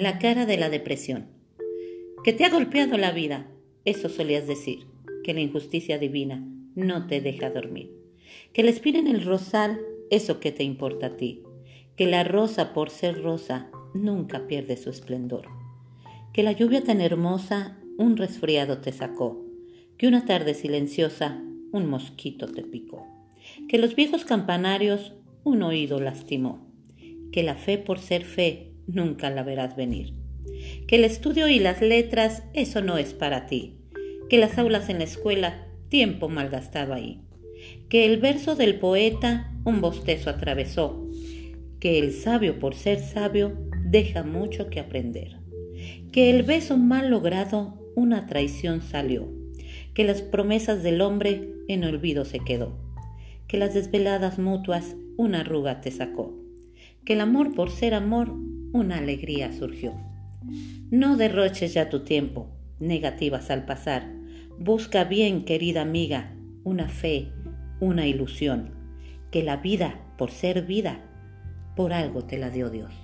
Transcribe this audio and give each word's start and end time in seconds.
La 0.00 0.20
cara 0.20 0.46
de 0.46 0.56
la 0.56 0.70
depresión. 0.70 1.26
Que 2.22 2.32
te 2.32 2.44
ha 2.44 2.50
golpeado 2.50 2.96
la 2.98 3.10
vida, 3.10 3.48
eso 3.84 4.08
solías 4.08 4.46
decir, 4.46 4.86
que 5.24 5.34
la 5.34 5.40
injusticia 5.40 5.98
divina 5.98 6.46
no 6.76 7.08
te 7.08 7.20
deja 7.20 7.50
dormir. 7.50 7.90
Que 8.52 8.62
la 8.62 8.70
espina 8.70 9.00
en 9.00 9.08
el 9.08 9.24
rosal, 9.24 9.80
eso 10.08 10.38
que 10.38 10.52
te 10.52 10.62
importa 10.62 11.06
a 11.06 11.16
ti. 11.16 11.42
Que 11.96 12.06
la 12.06 12.22
rosa 12.22 12.74
por 12.74 12.90
ser 12.90 13.24
rosa 13.24 13.72
nunca 13.92 14.46
pierde 14.46 14.76
su 14.76 14.88
esplendor. 14.88 15.48
Que 16.32 16.44
la 16.44 16.52
lluvia 16.52 16.84
tan 16.84 17.00
hermosa 17.00 17.76
un 17.96 18.16
resfriado 18.16 18.78
te 18.78 18.92
sacó. 18.92 19.44
Que 19.96 20.06
una 20.06 20.24
tarde 20.24 20.54
silenciosa 20.54 21.42
un 21.72 21.90
mosquito 21.90 22.46
te 22.46 22.62
picó. 22.62 23.04
Que 23.68 23.78
los 23.78 23.96
viejos 23.96 24.24
campanarios 24.24 25.14
un 25.42 25.60
oído 25.64 25.98
lastimó. 26.00 26.68
Que 27.32 27.42
la 27.42 27.56
fe 27.56 27.78
por 27.78 27.98
ser 27.98 28.24
fe 28.24 28.67
nunca 28.88 29.30
la 29.30 29.44
verás 29.44 29.76
venir. 29.76 30.14
Que 30.88 30.96
el 30.96 31.04
estudio 31.04 31.48
y 31.48 31.60
las 31.60 31.80
letras 31.80 32.42
eso 32.54 32.82
no 32.82 32.98
es 32.98 33.14
para 33.14 33.46
ti. 33.46 33.76
Que 34.28 34.38
las 34.38 34.58
aulas 34.58 34.88
en 34.88 34.98
la 34.98 35.04
escuela 35.04 35.66
tiempo 35.88 36.28
malgastado 36.28 36.94
ahí. 36.94 37.20
Que 37.88 38.04
el 38.06 38.18
verso 38.18 38.56
del 38.56 38.78
poeta 38.78 39.52
un 39.64 39.80
bostezo 39.80 40.30
atravesó. 40.30 41.08
Que 41.80 41.98
el 41.98 42.12
sabio 42.12 42.58
por 42.58 42.74
ser 42.74 43.00
sabio 43.00 43.56
deja 43.84 44.24
mucho 44.24 44.68
que 44.68 44.80
aprender. 44.80 45.36
Que 46.12 46.30
el 46.30 46.42
beso 46.42 46.76
mal 46.76 47.10
logrado 47.10 47.78
una 47.94 48.26
traición 48.26 48.80
salió. 48.82 49.28
Que 49.94 50.04
las 50.04 50.22
promesas 50.22 50.82
del 50.82 51.00
hombre 51.00 51.50
en 51.68 51.84
olvido 51.84 52.24
se 52.24 52.40
quedó. 52.40 52.76
Que 53.46 53.58
las 53.58 53.74
desveladas 53.74 54.38
mutuas 54.38 54.96
una 55.16 55.40
arruga 55.40 55.80
te 55.80 55.90
sacó. 55.90 56.34
Que 57.04 57.14
el 57.14 57.20
amor 57.20 57.54
por 57.54 57.70
ser 57.70 57.94
amor 57.94 58.34
una 58.72 58.98
alegría 58.98 59.52
surgió. 59.52 59.94
No 60.90 61.16
derroches 61.16 61.74
ya 61.74 61.88
tu 61.88 62.00
tiempo, 62.04 62.48
negativas 62.80 63.50
al 63.50 63.64
pasar. 63.64 64.10
Busca 64.58 65.04
bien, 65.04 65.44
querida 65.44 65.82
amiga, 65.82 66.34
una 66.64 66.88
fe, 66.88 67.32
una 67.80 68.06
ilusión. 68.06 68.74
Que 69.30 69.42
la 69.42 69.58
vida, 69.58 70.00
por 70.16 70.30
ser 70.30 70.62
vida, 70.66 71.04
por 71.76 71.92
algo 71.92 72.24
te 72.24 72.38
la 72.38 72.50
dio 72.50 72.70
Dios. 72.70 72.94